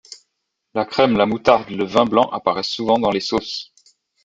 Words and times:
La 0.73 0.83
crème, 0.83 1.15
la 1.15 1.27
moutarde, 1.27 1.69
le 1.69 1.83
vin 1.85 2.05
blanc 2.05 2.27
apparaissent 2.31 2.69
souvent 2.69 2.97
dans 2.97 3.11
les 3.11 3.19
sauces. 3.19 3.71